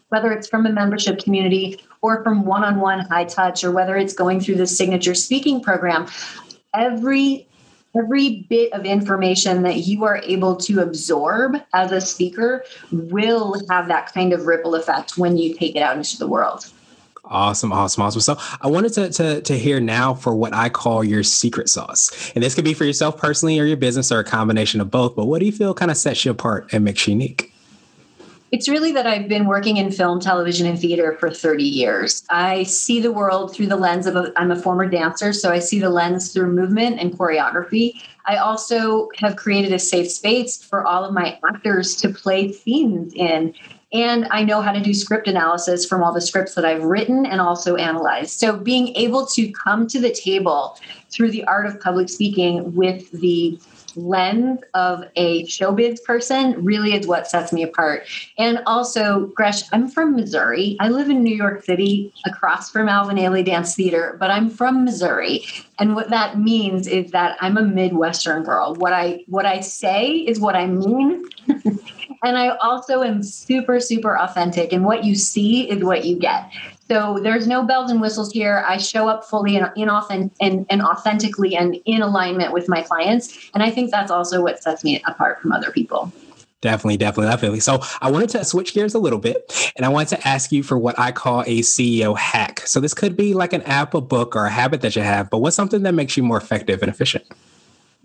whether 0.10 0.31
it's 0.31 0.48
from 0.48 0.66
a 0.66 0.72
membership 0.72 1.19
community 1.19 1.84
or 2.02 2.24
from 2.24 2.46
one 2.46 2.64
on 2.64 2.80
one 2.80 3.00
high 3.02 3.25
touch, 3.25 3.64
or 3.64 3.72
whether 3.72 3.98
it's 3.98 4.14
going 4.14 4.40
through 4.40 4.56
the 4.56 4.68
signature 4.68 5.16
speaking 5.16 5.62
program, 5.62 6.08
every 6.74 7.47
every 7.98 8.46
bit 8.50 8.72
of 8.74 8.86
information 8.86 9.64
that 9.64 9.78
you 9.78 10.04
are 10.04 10.18
able 10.24 10.56
to 10.56 10.82
absorb 10.82 11.58
as 11.74 11.92
a 11.92 12.02
speaker 12.02 12.64
will 12.92 13.56
have 13.70 13.88
that 13.88 14.14
kind 14.14 14.34
of 14.34 14.46
ripple 14.46 14.76
effect 14.76 15.18
when 15.18 15.38
you 15.38 15.56
take 15.56 15.76
it 15.76 15.82
out 15.82 15.98
into 15.98 16.18
the 16.18 16.28
world. 16.28 16.70
Awesome, 17.30 17.74
awesome, 17.74 18.04
awesome. 18.04 18.22
So 18.22 18.38
I 18.62 18.68
wanted 18.68 18.94
to, 18.94 19.10
to, 19.10 19.42
to 19.42 19.58
hear 19.58 19.80
now 19.80 20.14
for 20.14 20.34
what 20.34 20.54
I 20.54 20.70
call 20.70 21.04
your 21.04 21.24
secret 21.24 21.68
sauce. 21.70 22.32
And 22.36 22.44
this 22.44 22.56
could 22.56 22.64
be 22.64 22.74
for 22.74 22.86
yourself 22.86 23.18
personally 23.18 23.60
or 23.60 23.66
your 23.66 23.78
business 23.78 24.12
or 24.12 24.20
a 24.20 24.24
combination 24.24 24.80
of 24.80 24.90
both. 24.90 25.16
But 25.16 25.26
what 25.26 25.40
do 25.40 25.46
you 25.46 25.52
feel 25.52 25.74
kind 25.74 25.92
of 25.92 25.98
sets 25.98 26.24
you 26.24 26.32
apart 26.32 26.72
and 26.72 26.86
makes 26.86 27.06
you 27.06 27.14
unique? 27.14 27.54
It's 28.52 28.70
really 28.70 28.94
that 28.94 29.06
I've 29.06 29.28
been 29.28 29.46
working 29.46 29.76
in 29.76 29.92
film, 29.92 30.22
television, 30.22 30.68
and 30.68 30.80
theater 30.80 31.18
for 31.20 31.30
30 31.30 31.64
years. 31.64 32.24
I 32.30 32.64
see 32.64 33.02
the 33.02 33.12
world 33.12 33.54
through 33.54 33.68
the 33.68 33.76
lens 33.76 34.08
of 34.08 34.16
a, 34.16 34.32
I'm 34.38 34.52
a 34.52 34.56
former 34.56 34.88
dancer, 34.88 35.34
so 35.34 35.52
I 35.52 35.60
see 35.60 35.80
the 35.80 35.90
lens 35.90 36.32
through 36.32 36.54
movement 36.54 37.00
and 37.00 37.12
choreography. 37.12 38.02
I 38.26 38.38
also 38.38 39.10
have 39.18 39.36
created 39.36 39.74
a 39.74 39.80
safe 39.80 40.10
space 40.10 40.64
for 40.64 40.86
all 40.86 41.04
of 41.04 41.14
my 41.14 41.38
actors 41.50 41.96
to 41.98 42.10
play 42.10 42.54
scenes 42.54 43.14
in. 43.14 43.54
And 43.92 44.28
I 44.32 44.44
know 44.44 44.62
how 44.62 44.72
to 44.72 44.82
do 44.82 44.94
script 44.94 45.28
analysis 45.28 45.86
from 45.86 46.02
all 46.02 46.14
the 46.14 46.22
scripts 46.22 46.56
that 46.56 46.66
I've 46.66 46.84
written 46.84 47.26
and 47.26 47.42
also 47.42 47.76
analyzed. 47.76 48.40
So 48.40 48.58
being 48.58 48.96
able 48.96 49.26
to 49.28 49.52
come 49.52 49.88
to 49.88 50.00
the 50.00 50.12
table 50.12 50.78
through 51.10 51.32
the 51.32 51.44
art 51.46 51.66
of 51.66 51.80
public 51.82 52.10
speaking 52.10 52.76
with 52.76 53.12
the 53.12 53.60
lens 53.98 54.60
of 54.74 55.04
a 55.16 55.46
showbiz 55.46 56.04
person 56.04 56.64
really 56.64 56.94
is 56.94 57.08
what 57.08 57.28
sets 57.28 57.52
me 57.52 57.64
apart. 57.64 58.04
And 58.38 58.60
also, 58.66 59.28
Gresh, 59.36 59.64
I'm 59.72 59.90
from 59.90 60.16
Missouri. 60.16 60.78
I 60.80 60.90
live 60.90 61.10
in 61.10 61.24
New 61.24 61.36
York 61.36 61.64
City 61.64 62.14
across 62.26 62.70
from 62.70 62.88
Alvin 62.88 63.18
Ailey 63.18 63.44
Dance 63.44 63.76
Theater, 63.76 64.16
but 64.20 64.30
I'm 64.30 64.50
from 64.50 64.86
Missouri. 64.86 65.46
And 65.80 65.96
what 65.96 66.10
that 66.10 66.40
means 66.40 66.88
is 66.88 67.12
that 67.12 67.38
I'm 67.42 67.58
a 67.58 67.64
Midwestern 67.64 68.44
girl. 68.44 68.76
What 68.76 68.94
I 68.94 69.24
what 69.28 69.46
I 69.46 69.60
say 69.60 70.08
is 70.12 70.40
what 70.40 70.56
I 70.56 70.68
mean. 70.68 71.26
and 72.24 72.38
I 72.38 72.50
also 72.58 73.04
am 73.04 73.24
super, 73.24 73.80
super 73.80 74.18
authentic. 74.18 74.74
And 74.74 74.86
what 74.86 75.04
you 75.04 75.16
see 75.16 75.70
is 75.70 75.84
what 75.84 76.06
you 76.06 76.18
get. 76.18 76.52
So 76.89 77.19
there's 77.22 77.48
no 77.48 77.63
bells 77.63 77.92
and 77.92 78.00
whistles 78.00 78.31
here. 78.31 78.63
I 78.66 78.78
show 78.78 79.10
up 79.10 79.25
fully 79.25 79.57
and, 79.57 79.69
in 79.75 79.89
authentic, 79.89 80.31
and, 80.39 80.66
and 80.69 80.81
authentically 80.81 81.56
and 81.56 81.78
in 81.86 82.01
alignment 82.01 82.54
with 82.54 82.69
my 82.69 82.81
clients. 82.81 83.50
And 83.54 83.62
I 83.62 83.69
think 83.69 83.92
that's 83.92 84.10
also 84.10 84.42
what 84.42 84.63
sets 84.63 84.84
me 84.84 85.01
apart 85.06 85.42
from 85.42 85.51
other 85.51 85.72
people. 85.72 86.12
Definitely, 86.62 86.98
definitely, 86.98 87.31
definitely. 87.31 87.60
So 87.60 87.81
I 88.01 88.10
wanted 88.10 88.30
to 88.31 88.44
switch 88.44 88.74
gears 88.74 88.95
a 88.95 89.00
little 89.00 89.19
bit 89.19 89.72
and 89.75 89.86
I 89.86 89.89
wanted 89.89 90.18
to 90.18 90.28
ask 90.28 90.51
you 90.51 90.63
for 90.63 90.78
what 90.78 90.98
I 90.98 91.12
call 91.12 91.42
a 91.42 91.60
CEO 91.60 92.18
hack. 92.18 92.62
So 92.62 92.80
this 92.80 92.94
could 92.94 93.16
be 93.16 93.33
like 93.33 93.54
an 93.54 93.62
app, 93.64 93.94
a 93.94 94.02
book, 94.02 94.35
or 94.35 94.45
a 94.45 94.50
habit 94.50 94.81
that 94.81 94.95
you 94.95 95.04
have, 95.04 95.30
but 95.30 95.38
what's 95.40 95.56
something 95.56 95.83
that 95.83 95.94
makes 95.94 96.18
you 96.18 96.23
more 96.23 96.38
effective 96.38 96.81
and 96.81 96.90
efficient? 96.90 97.26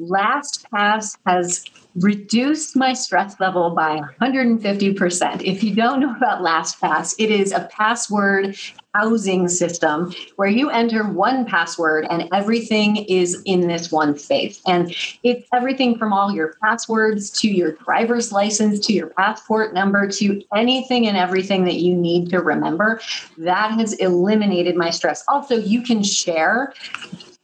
LastPass 0.00 1.16
has 1.24 1.64
reduced 1.96 2.76
my 2.76 2.92
stress 2.92 3.38
level 3.40 3.70
by 3.70 4.00
150%. 4.20 5.42
If 5.42 5.62
you 5.62 5.74
don't 5.74 6.00
know 6.00 6.14
about 6.16 6.42
LastPass, 6.42 7.14
it 7.18 7.30
is 7.30 7.52
a 7.52 7.68
password 7.72 8.56
housing 8.94 9.48
system 9.48 10.12
where 10.36 10.48
you 10.48 10.68
enter 10.68 11.04
one 11.04 11.46
password 11.46 12.06
and 12.10 12.28
everything 12.32 12.96
is 12.96 13.40
in 13.46 13.66
this 13.66 13.90
one 13.90 14.18
space. 14.18 14.60
And 14.66 14.94
it's 15.22 15.48
everything 15.52 15.98
from 15.98 16.12
all 16.12 16.30
your 16.32 16.56
passwords 16.62 17.30
to 17.40 17.48
your 17.48 17.72
driver's 17.72 18.32
license 18.32 18.86
to 18.86 18.92
your 18.92 19.08
passport 19.08 19.72
number 19.72 20.08
to 20.08 20.42
anything 20.54 21.06
and 21.06 21.16
everything 21.16 21.64
that 21.64 21.76
you 21.76 21.94
need 21.94 22.28
to 22.30 22.40
remember. 22.40 23.00
That 23.38 23.72
has 23.72 23.94
eliminated 23.94 24.76
my 24.76 24.90
stress. 24.90 25.24
Also, 25.28 25.56
you 25.56 25.82
can 25.82 26.02
share 26.02 26.74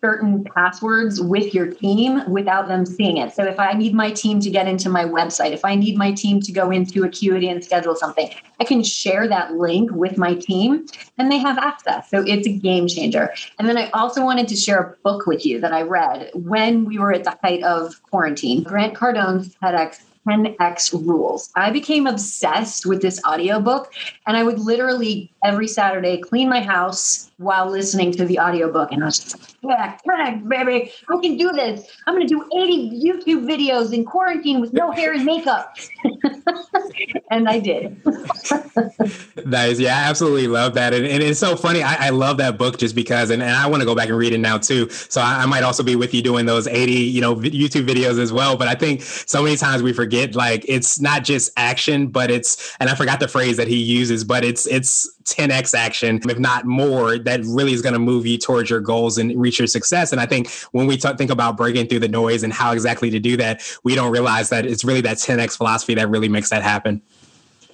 certain 0.00 0.44
passwords 0.44 1.20
with 1.20 1.52
your 1.52 1.66
team 1.66 2.22
without 2.30 2.68
them 2.68 2.86
seeing 2.86 3.16
it. 3.16 3.32
So 3.32 3.44
if 3.44 3.58
I 3.58 3.72
need 3.72 3.94
my 3.94 4.10
team 4.12 4.40
to 4.40 4.50
get 4.50 4.68
into 4.68 4.88
my 4.88 5.04
website, 5.04 5.52
if 5.52 5.64
I 5.64 5.74
need 5.74 5.96
my 5.96 6.12
team 6.12 6.40
to 6.40 6.52
go 6.52 6.70
into 6.70 7.04
Acuity 7.04 7.48
and 7.48 7.64
schedule 7.64 7.96
something, 7.96 8.30
I 8.60 8.64
can 8.64 8.82
share 8.84 9.26
that 9.28 9.54
link 9.54 9.90
with 9.92 10.16
my 10.16 10.34
team 10.34 10.86
and 11.16 11.32
they 11.32 11.38
have 11.38 11.58
access. 11.58 12.08
So 12.10 12.22
it's 12.26 12.46
a 12.46 12.52
game 12.52 12.86
changer. 12.86 13.32
And 13.58 13.68
then 13.68 13.76
I 13.76 13.90
also 13.90 14.24
wanted 14.24 14.46
to 14.48 14.56
share 14.56 14.78
a 14.78 14.96
book 15.02 15.26
with 15.26 15.44
you 15.44 15.60
that 15.60 15.72
I 15.72 15.82
read 15.82 16.30
when 16.34 16.84
we 16.84 16.98
were 16.98 17.12
at 17.12 17.24
the 17.24 17.36
height 17.42 17.62
of 17.64 18.00
quarantine. 18.02 18.62
Grant 18.62 18.94
Cardone's 18.94 19.56
TEDx 19.56 20.02
10x 20.26 21.06
rules. 21.06 21.50
I 21.54 21.70
became 21.70 22.06
obsessed 22.06 22.86
with 22.86 23.02
this 23.02 23.20
audiobook 23.24 23.92
and 24.26 24.36
I 24.36 24.42
would 24.42 24.58
literally 24.58 25.32
every 25.44 25.68
Saturday 25.68 26.18
clean 26.18 26.48
my 26.48 26.60
house 26.60 27.30
while 27.38 27.70
listening 27.70 28.12
to 28.12 28.24
the 28.24 28.38
audiobook 28.38 28.92
and 28.92 29.02
I 29.02 29.06
was 29.06 29.18
just 29.18 29.38
like, 29.38 29.56
yeah, 29.62 29.96
10x 30.06 30.48
baby, 30.48 30.92
I 31.08 31.20
can 31.22 31.36
do 31.36 31.52
this. 31.52 31.86
I'm 32.06 32.14
going 32.14 32.26
to 32.26 32.34
do 32.34 32.44
80 32.56 33.02
YouTube 33.02 33.46
videos 33.46 33.92
in 33.92 34.04
quarantine 34.04 34.60
with 34.60 34.72
no 34.72 34.90
hair 34.98 35.12
and 35.12 35.24
makeup. 35.24 35.76
and 37.30 37.48
I 37.48 37.60
did. 37.60 38.04
nice. 39.46 39.78
Yeah, 39.78 39.96
I 39.96 40.08
absolutely 40.08 40.48
love 40.48 40.74
that. 40.74 40.92
And, 40.94 41.06
and 41.06 41.22
it's 41.22 41.38
so 41.38 41.56
funny. 41.56 41.82
I, 41.82 42.06
I, 42.06 42.10
love 42.10 42.38
that 42.38 42.58
book 42.58 42.78
just 42.78 42.94
because, 42.94 43.30
and, 43.30 43.42
and 43.42 43.52
I 43.52 43.66
want 43.68 43.80
to 43.80 43.86
go 43.86 43.94
back 43.94 44.08
and 44.08 44.18
read 44.18 44.32
it 44.32 44.38
now 44.38 44.58
too. 44.58 44.88
So 44.90 45.20
I, 45.20 45.42
I 45.42 45.46
might 45.46 45.62
also 45.62 45.82
be 45.82 45.96
with 45.96 46.12
you 46.12 46.22
doing 46.22 46.46
those 46.46 46.66
80, 46.66 46.92
you 46.92 47.20
know, 47.20 47.36
YouTube 47.36 47.86
videos 47.86 48.18
as 48.18 48.32
well. 48.32 48.56
But 48.56 48.68
I 48.68 48.74
think 48.74 49.02
so 49.02 49.42
many 49.42 49.56
times 49.56 49.82
we 49.82 49.92
forget 49.92 50.17
get 50.18 50.34
like 50.34 50.64
it's 50.68 51.00
not 51.00 51.24
just 51.24 51.50
action, 51.56 52.08
but 52.08 52.30
it's 52.30 52.76
and 52.80 52.90
I 52.90 52.94
forgot 52.94 53.20
the 53.20 53.28
phrase 53.28 53.56
that 53.56 53.68
he 53.68 53.76
uses, 53.76 54.24
but 54.24 54.44
it's 54.44 54.66
it's 54.66 55.08
10x 55.24 55.74
action, 55.74 56.20
if 56.28 56.38
not 56.38 56.64
more, 56.64 57.18
that 57.18 57.40
really 57.44 57.72
is 57.72 57.82
going 57.82 57.92
to 57.92 57.98
move 57.98 58.26
you 58.26 58.38
towards 58.38 58.70
your 58.70 58.80
goals 58.80 59.18
and 59.18 59.38
reach 59.40 59.58
your 59.58 59.68
success. 59.68 60.12
And 60.12 60.20
I 60.20 60.26
think 60.26 60.50
when 60.72 60.86
we 60.86 60.96
think 60.96 61.30
about 61.30 61.56
breaking 61.56 61.88
through 61.88 62.00
the 62.00 62.08
noise 62.08 62.42
and 62.42 62.52
how 62.52 62.72
exactly 62.72 63.10
to 63.10 63.18
do 63.18 63.36
that, 63.36 63.62
we 63.84 63.94
don't 63.94 64.10
realize 64.10 64.48
that 64.50 64.66
it's 64.66 64.84
really 64.84 65.02
that 65.02 65.18
10x 65.18 65.56
philosophy 65.56 65.94
that 65.94 66.08
really 66.08 66.28
makes 66.28 66.50
that 66.50 66.62
happen. 66.62 67.02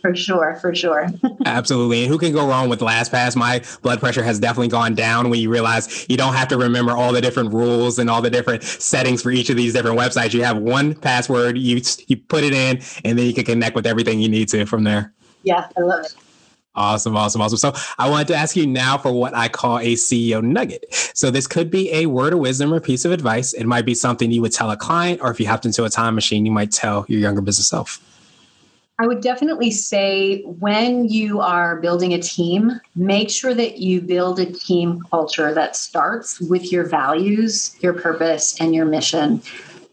For 0.04 0.14
sure, 0.14 0.54
for 0.56 0.74
sure. 0.74 1.06
Absolutely. 1.46 2.02
And 2.02 2.12
who 2.12 2.18
can 2.18 2.30
go 2.30 2.46
wrong 2.46 2.68
with 2.68 2.80
LastPass? 2.80 3.36
My 3.36 3.62
blood 3.80 4.00
pressure 4.00 4.22
has 4.22 4.38
definitely 4.38 4.68
gone 4.68 4.94
down 4.94 5.30
when 5.30 5.40
you 5.40 5.48
realize 5.48 6.04
you 6.10 6.18
don't 6.18 6.34
have 6.34 6.46
to 6.48 6.58
remember 6.58 6.92
all 6.92 7.10
the 7.10 7.22
different 7.22 7.54
rules 7.54 7.98
and 7.98 8.10
all 8.10 8.20
the 8.20 8.28
different 8.28 8.64
settings 8.64 9.22
for 9.22 9.30
each 9.30 9.48
of 9.48 9.56
these 9.56 9.72
different 9.72 9.98
websites. 9.98 10.34
You 10.34 10.44
have 10.44 10.58
one 10.58 10.94
password, 10.94 11.56
you 11.56 11.80
you 12.06 12.18
put 12.18 12.44
it 12.44 12.52
in, 12.52 12.82
and 13.02 13.18
then 13.18 13.24
you 13.24 13.32
can 13.32 13.46
connect 13.46 13.74
with 13.74 13.86
everything 13.86 14.20
you 14.20 14.28
need 14.28 14.50
to 14.50 14.66
from 14.66 14.84
there. 14.84 15.14
Yeah, 15.42 15.68
I 15.74 15.80
love 15.80 16.04
it. 16.04 16.14
Awesome, 16.74 17.16
awesome, 17.16 17.40
awesome. 17.40 17.56
So 17.56 17.72
I 17.98 18.10
wanted 18.10 18.28
to 18.28 18.34
ask 18.34 18.56
you 18.56 18.66
now 18.66 18.98
for 18.98 19.10
what 19.10 19.34
I 19.34 19.48
call 19.48 19.78
a 19.78 19.94
CEO 19.94 20.42
nugget. 20.42 20.84
So 21.14 21.30
this 21.30 21.46
could 21.46 21.70
be 21.70 21.90
a 21.94 22.04
word 22.04 22.34
of 22.34 22.40
wisdom 22.40 22.74
or 22.74 22.80
piece 22.80 23.06
of 23.06 23.12
advice. 23.12 23.54
It 23.54 23.64
might 23.64 23.86
be 23.86 23.94
something 23.94 24.30
you 24.30 24.42
would 24.42 24.52
tell 24.52 24.70
a 24.70 24.76
client, 24.76 25.22
or 25.22 25.30
if 25.30 25.40
you 25.40 25.48
hopped 25.48 25.64
into 25.64 25.84
a 25.84 25.88
time 25.88 26.14
machine, 26.14 26.44
you 26.44 26.52
might 26.52 26.72
tell 26.72 27.06
your 27.08 27.20
younger 27.20 27.40
business 27.40 27.70
self. 27.70 28.02
I 28.96 29.08
would 29.08 29.22
definitely 29.22 29.72
say 29.72 30.42
when 30.42 31.08
you 31.08 31.40
are 31.40 31.80
building 31.80 32.14
a 32.14 32.22
team, 32.22 32.80
make 32.94 33.28
sure 33.28 33.52
that 33.52 33.78
you 33.78 34.00
build 34.00 34.38
a 34.38 34.46
team 34.46 35.02
culture 35.10 35.52
that 35.52 35.74
starts 35.74 36.40
with 36.40 36.70
your 36.70 36.84
values, 36.84 37.76
your 37.80 37.92
purpose, 37.92 38.60
and 38.60 38.72
your 38.72 38.86
mission. 38.86 39.42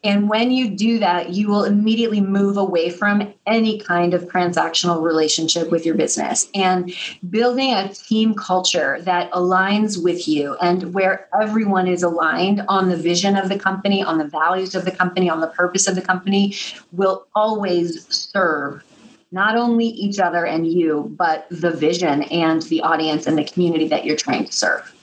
And 0.04 0.30
when 0.30 0.52
you 0.52 0.70
do 0.70 1.00
that, 1.00 1.32
you 1.32 1.48
will 1.48 1.64
immediately 1.64 2.22
move 2.22 2.58
away 2.58 2.92
from 2.92 3.34
any 3.48 3.80
kind 3.80 4.14
of 4.14 4.26
transactional 4.26 5.02
relationship 5.02 5.72
with 5.72 5.84
your 5.86 5.96
business 5.96 6.48
and 6.54 6.94
building 7.30 7.74
a 7.74 7.90
team 7.94 8.36
culture 8.36 9.00
that 9.02 9.32
aligns 9.32 10.04
with 10.04 10.28
you 10.28 10.56
and 10.56 10.94
where 10.94 11.28
everyone 11.40 11.88
is 11.88 12.02
aligned 12.04 12.64
on 12.68 12.90
the 12.90 12.98
vision 12.98 13.36
of 13.36 13.50
the 13.50 13.60
company, 13.60 14.04
on 14.04 14.20
the 14.20 14.28
values 14.28 14.74
of 14.74 14.86
the 14.86 14.92
company, 14.92 15.30
on 15.30 15.40
the 15.40 15.48
purpose 15.48 15.88
of 15.88 15.96
the 15.96 16.02
company 16.02 16.56
will 16.92 17.28
always 17.36 18.08
serve 18.16 18.84
not 19.32 19.56
only 19.56 19.86
each 19.86 20.20
other 20.20 20.46
and 20.46 20.68
you, 20.68 21.14
but 21.18 21.48
the 21.50 21.72
vision 21.72 22.24
and 22.24 22.62
the 22.64 22.82
audience 22.82 23.28
and 23.28 23.38
the 23.38 23.44
community 23.44 23.88
that 23.88 24.06
you're 24.06 24.18
trying 24.18 24.46
to 24.46 24.52
serve. 24.52 24.94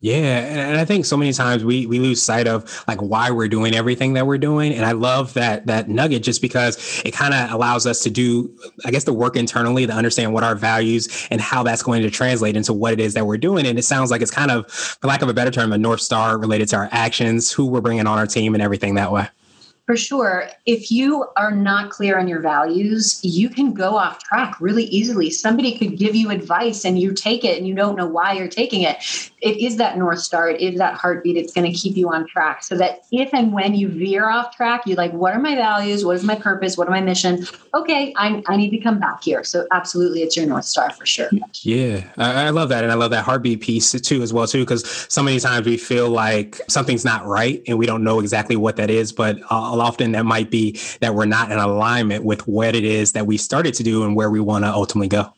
Yeah, 0.00 0.16
and 0.16 0.78
I 0.78 0.84
think 0.84 1.06
so 1.06 1.16
many 1.16 1.32
times 1.32 1.64
we 1.64 1.86
we 1.86 1.98
lose 1.98 2.20
sight 2.20 2.46
of 2.46 2.84
like 2.86 3.00
why 3.00 3.30
we're 3.30 3.48
doing 3.48 3.74
everything 3.74 4.12
that 4.12 4.26
we're 4.26 4.36
doing, 4.36 4.74
and 4.74 4.84
I 4.84 4.92
love 4.92 5.32
that 5.32 5.66
that 5.66 5.88
nugget 5.88 6.22
just 6.22 6.42
because 6.42 7.00
it 7.06 7.12
kind 7.14 7.32
of 7.32 7.50
allows 7.52 7.86
us 7.86 8.02
to 8.02 8.10
do, 8.10 8.54
I 8.84 8.90
guess, 8.90 9.04
the 9.04 9.14
work 9.14 9.34
internally 9.34 9.86
to 9.86 9.94
understand 9.94 10.34
what 10.34 10.44
our 10.44 10.56
values 10.56 11.26
and 11.30 11.40
how 11.40 11.62
that's 11.62 11.82
going 11.82 12.02
to 12.02 12.10
translate 12.10 12.54
into 12.54 12.74
what 12.74 12.92
it 12.92 13.00
is 13.00 13.14
that 13.14 13.26
we're 13.26 13.38
doing. 13.38 13.66
And 13.66 13.78
it 13.78 13.84
sounds 13.84 14.10
like 14.10 14.20
it's 14.20 14.30
kind 14.30 14.50
of, 14.50 14.70
for 14.70 15.06
lack 15.06 15.22
of 15.22 15.30
a 15.30 15.32
better 15.32 15.50
term, 15.50 15.72
a 15.72 15.78
north 15.78 16.02
star 16.02 16.36
related 16.36 16.68
to 16.68 16.76
our 16.76 16.88
actions, 16.92 17.50
who 17.50 17.64
we're 17.64 17.80
bringing 17.80 18.06
on 18.06 18.18
our 18.18 18.26
team, 18.26 18.52
and 18.52 18.62
everything 18.62 18.96
that 18.96 19.10
way. 19.10 19.26
For 19.86 19.96
sure. 19.98 20.48
If 20.64 20.90
you 20.90 21.26
are 21.36 21.50
not 21.50 21.90
clear 21.90 22.18
on 22.18 22.26
your 22.26 22.40
values, 22.40 23.20
you 23.22 23.50
can 23.50 23.74
go 23.74 23.96
off 23.98 24.24
track 24.24 24.58
really 24.58 24.84
easily. 24.84 25.30
Somebody 25.30 25.76
could 25.76 25.98
give 25.98 26.14
you 26.14 26.30
advice 26.30 26.86
and 26.86 26.98
you 26.98 27.12
take 27.12 27.44
it 27.44 27.58
and 27.58 27.68
you 27.68 27.74
don't 27.74 27.94
know 27.94 28.06
why 28.06 28.32
you're 28.32 28.48
taking 28.48 28.80
it. 28.80 28.96
It 29.42 29.58
is 29.58 29.76
that 29.76 29.98
North 29.98 30.20
Star, 30.20 30.48
it 30.48 30.62
is 30.62 30.78
that 30.78 30.94
heartbeat. 30.94 31.36
It's 31.36 31.52
going 31.52 31.70
to 31.70 31.78
keep 31.78 31.98
you 31.98 32.08
on 32.10 32.26
track 32.26 32.64
so 32.64 32.78
that 32.78 33.02
if 33.12 33.34
and 33.34 33.52
when 33.52 33.74
you 33.74 33.90
veer 33.90 34.30
off 34.30 34.56
track, 34.56 34.86
you're 34.86 34.96
like, 34.96 35.12
what 35.12 35.34
are 35.34 35.38
my 35.38 35.54
values? 35.54 36.02
What 36.02 36.16
is 36.16 36.24
my 36.24 36.34
purpose? 36.34 36.78
What 36.78 36.88
are 36.88 36.90
my 36.90 37.02
mission? 37.02 37.46
Okay, 37.74 38.14
I, 38.16 38.42
I 38.46 38.56
need 38.56 38.70
to 38.70 38.78
come 38.78 38.98
back 38.98 39.22
here. 39.22 39.44
So, 39.44 39.66
absolutely, 39.70 40.22
it's 40.22 40.34
your 40.34 40.46
North 40.46 40.64
Star 40.64 40.90
for 40.94 41.04
sure. 41.04 41.28
Yeah, 41.60 42.04
I, 42.16 42.46
I 42.46 42.50
love 42.50 42.70
that. 42.70 42.84
And 42.84 42.90
I 42.90 42.94
love 42.94 43.10
that 43.10 43.24
heartbeat 43.24 43.60
piece 43.60 43.92
too, 43.92 44.22
as 44.22 44.32
well, 44.32 44.46
too, 44.46 44.60
because 44.60 45.06
so 45.10 45.22
many 45.22 45.38
times 45.40 45.66
we 45.66 45.76
feel 45.76 46.08
like 46.08 46.58
something's 46.68 47.04
not 47.04 47.26
right 47.26 47.62
and 47.66 47.78
we 47.78 47.84
don't 47.84 48.02
know 48.02 48.20
exactly 48.20 48.56
what 48.56 48.76
that 48.76 48.88
is. 48.88 49.12
But 49.12 49.40
uh, 49.50 49.73
often 49.80 50.12
that 50.12 50.24
might 50.24 50.50
be 50.50 50.78
that 51.00 51.14
we're 51.14 51.26
not 51.26 51.50
in 51.50 51.58
alignment 51.58 52.24
with 52.24 52.46
what 52.46 52.74
it 52.74 52.84
is 52.84 53.12
that 53.12 53.26
we 53.26 53.36
started 53.36 53.74
to 53.74 53.82
do 53.82 54.04
and 54.04 54.16
where 54.16 54.30
we 54.30 54.40
want 54.40 54.64
to 54.64 54.72
ultimately 54.72 55.08
go. 55.08 55.32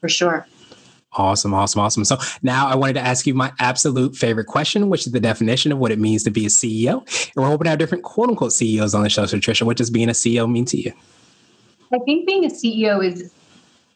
For 0.00 0.08
sure. 0.08 0.46
Awesome, 1.12 1.52
awesome, 1.54 1.80
awesome. 1.80 2.04
So 2.04 2.18
now 2.42 2.68
I 2.68 2.76
wanted 2.76 2.92
to 2.92 3.00
ask 3.00 3.26
you 3.26 3.34
my 3.34 3.52
absolute 3.58 4.14
favorite 4.14 4.46
question, 4.46 4.88
which 4.88 5.06
is 5.06 5.12
the 5.12 5.18
definition 5.18 5.72
of 5.72 5.78
what 5.78 5.90
it 5.90 5.98
means 5.98 6.22
to 6.22 6.30
be 6.30 6.46
a 6.46 6.48
CEO. 6.48 6.98
And 7.00 7.42
we're 7.42 7.48
hoping 7.48 7.64
to 7.64 7.70
have 7.70 7.80
different 7.80 8.04
quote 8.04 8.28
unquote 8.28 8.52
CEOs 8.52 8.94
on 8.94 9.02
the 9.02 9.10
show. 9.10 9.26
So, 9.26 9.38
Trisha, 9.38 9.64
what 9.64 9.76
does 9.76 9.90
being 9.90 10.08
a 10.08 10.12
CEO 10.12 10.50
mean 10.50 10.64
to 10.66 10.76
you? 10.76 10.92
I 11.92 11.98
think 12.04 12.28
being 12.28 12.44
a 12.44 12.48
CEO 12.48 13.04
is, 13.04 13.32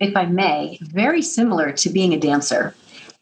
if 0.00 0.16
I 0.16 0.26
may, 0.26 0.78
very 0.82 1.22
similar 1.22 1.70
to 1.70 1.88
being 1.88 2.12
a 2.12 2.18
dancer. 2.18 2.74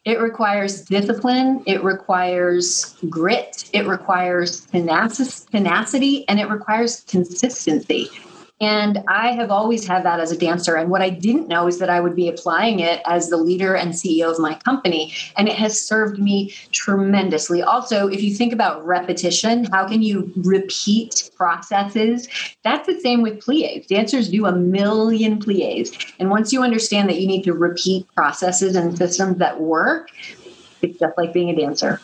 It 0.05 0.19
requires 0.19 0.81
discipline, 0.81 1.63
it 1.65 1.81
requires 1.81 2.97
grit, 3.09 3.69
it 3.71 3.87
requires 3.87 4.65
tenacity, 4.65 6.27
and 6.27 6.39
it 6.41 6.49
requires 6.49 7.05
consistency. 7.07 8.09
And 8.61 9.03
I 9.07 9.31
have 9.31 9.51
always 9.51 9.85
had 9.85 10.03
that 10.05 10.19
as 10.19 10.31
a 10.31 10.37
dancer. 10.37 10.75
And 10.75 10.89
what 10.89 11.01
I 11.01 11.09
didn't 11.09 11.47
know 11.47 11.67
is 11.67 11.79
that 11.79 11.89
I 11.89 11.99
would 11.99 12.15
be 12.15 12.29
applying 12.29 12.79
it 12.79 13.01
as 13.05 13.29
the 13.29 13.37
leader 13.37 13.75
and 13.75 13.91
CEO 13.91 14.31
of 14.31 14.39
my 14.39 14.53
company. 14.55 15.13
And 15.35 15.49
it 15.49 15.55
has 15.55 15.79
served 15.79 16.19
me 16.19 16.53
tremendously. 16.71 17.61
Also, 17.61 18.07
if 18.07 18.21
you 18.21 18.33
think 18.33 18.53
about 18.53 18.85
repetition, 18.85 19.65
how 19.65 19.87
can 19.87 20.01
you 20.01 20.31
repeat 20.37 21.31
processes? 21.35 22.29
That's 22.63 22.87
the 22.87 22.99
same 23.01 23.21
with 23.21 23.41
plies. 23.41 23.87
Dancers 23.87 24.29
do 24.29 24.45
a 24.45 24.51
million 24.53 25.39
plies. 25.39 25.91
And 26.19 26.29
once 26.29 26.53
you 26.53 26.61
understand 26.61 27.09
that 27.09 27.19
you 27.19 27.27
need 27.27 27.43
to 27.43 27.53
repeat 27.53 28.07
processes 28.15 28.75
and 28.75 28.97
systems 28.97 29.39
that 29.39 29.59
work, 29.59 30.09
it's 30.81 30.99
just 30.99 31.17
like 31.17 31.33
being 31.33 31.49
a 31.49 31.55
dancer. 31.55 31.99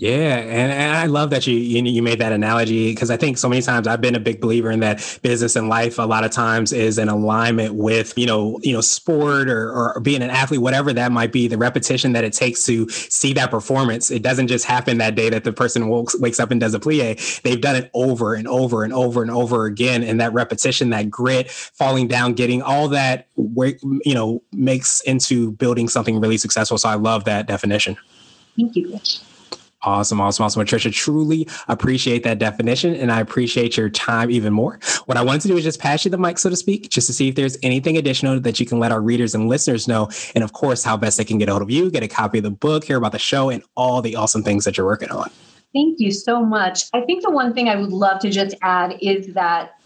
Yeah, 0.00 0.36
and, 0.36 0.70
and 0.70 0.96
I 0.96 1.06
love 1.06 1.30
that 1.30 1.44
you 1.48 1.56
you, 1.56 2.02
made 2.04 2.20
that 2.20 2.30
analogy 2.30 2.92
because 2.92 3.10
I 3.10 3.16
think 3.16 3.36
so 3.36 3.48
many 3.48 3.62
times 3.62 3.88
I've 3.88 4.00
been 4.00 4.14
a 4.14 4.20
big 4.20 4.40
believer 4.40 4.70
in 4.70 4.78
that 4.78 5.18
business 5.24 5.56
and 5.56 5.68
life 5.68 5.98
a 5.98 6.02
lot 6.02 6.22
of 6.22 6.30
times 6.30 6.72
is 6.72 6.98
in 6.98 7.08
alignment 7.08 7.74
with 7.74 8.16
you 8.16 8.24
know 8.24 8.60
you 8.62 8.72
know 8.72 8.80
sport 8.80 9.50
or, 9.50 9.72
or 9.72 9.98
being 9.98 10.22
an 10.22 10.30
athlete 10.30 10.60
whatever 10.60 10.92
that 10.92 11.10
might 11.10 11.32
be 11.32 11.48
the 11.48 11.58
repetition 11.58 12.12
that 12.12 12.22
it 12.22 12.32
takes 12.32 12.64
to 12.66 12.88
see 12.90 13.32
that 13.32 13.50
performance 13.50 14.08
it 14.12 14.22
doesn't 14.22 14.46
just 14.46 14.66
happen 14.66 14.98
that 14.98 15.16
day 15.16 15.30
that 15.30 15.42
the 15.42 15.52
person 15.52 15.88
wakes, 15.88 16.16
wakes 16.20 16.38
up 16.38 16.52
and 16.52 16.60
does 16.60 16.74
a 16.74 16.78
plie 16.78 17.42
they've 17.42 17.60
done 17.60 17.74
it 17.74 17.90
over 17.92 18.36
and 18.36 18.46
over 18.46 18.84
and 18.84 18.92
over 18.92 19.20
and 19.20 19.32
over 19.32 19.64
again 19.64 20.04
and 20.04 20.20
that 20.20 20.32
repetition 20.32 20.90
that 20.90 21.10
grit 21.10 21.50
falling 21.50 22.06
down 22.06 22.34
getting 22.34 22.62
all 22.62 22.86
that 22.86 23.26
you 23.36 24.14
know 24.14 24.40
makes 24.52 25.00
into 25.00 25.50
building 25.52 25.88
something 25.88 26.20
really 26.20 26.38
successful 26.38 26.78
so 26.78 26.88
I 26.88 26.94
love 26.94 27.24
that 27.24 27.48
definition. 27.48 27.96
Thank 28.56 28.76
you. 28.76 29.00
Awesome, 29.82 30.20
awesome, 30.20 30.44
awesome. 30.44 30.60
Patricia, 30.60 30.90
truly 30.90 31.46
appreciate 31.68 32.24
that 32.24 32.40
definition 32.40 32.96
and 32.96 33.12
I 33.12 33.20
appreciate 33.20 33.76
your 33.76 33.88
time 33.88 34.28
even 34.28 34.52
more. 34.52 34.80
What 35.06 35.16
I 35.16 35.22
wanted 35.22 35.42
to 35.42 35.48
do 35.48 35.56
is 35.56 35.62
just 35.62 35.78
pass 35.78 36.04
you 36.04 36.10
the 36.10 36.18
mic, 36.18 36.38
so 36.38 36.50
to 36.50 36.56
speak, 36.56 36.90
just 36.90 37.06
to 37.06 37.12
see 37.12 37.28
if 37.28 37.36
there's 37.36 37.56
anything 37.62 37.96
additional 37.96 38.40
that 38.40 38.58
you 38.58 38.66
can 38.66 38.80
let 38.80 38.90
our 38.90 39.00
readers 39.00 39.36
and 39.36 39.48
listeners 39.48 39.86
know. 39.86 40.10
And 40.34 40.42
of 40.42 40.52
course, 40.52 40.82
how 40.82 40.96
best 40.96 41.16
they 41.16 41.24
can 41.24 41.38
get 41.38 41.48
a 41.48 41.52
hold 41.52 41.62
of 41.62 41.70
you, 41.70 41.92
get 41.92 42.02
a 42.02 42.08
copy 42.08 42.38
of 42.38 42.44
the 42.44 42.50
book, 42.50 42.84
hear 42.84 42.96
about 42.96 43.12
the 43.12 43.20
show, 43.20 43.50
and 43.50 43.62
all 43.76 44.02
the 44.02 44.16
awesome 44.16 44.42
things 44.42 44.64
that 44.64 44.76
you're 44.76 44.86
working 44.86 45.10
on. 45.10 45.30
Thank 45.72 46.00
you 46.00 46.10
so 46.10 46.44
much. 46.44 46.86
I 46.92 47.02
think 47.02 47.22
the 47.22 47.30
one 47.30 47.54
thing 47.54 47.68
I 47.68 47.76
would 47.76 47.92
love 47.92 48.20
to 48.20 48.30
just 48.30 48.56
add 48.62 48.96
is 49.00 49.32
that 49.34 49.78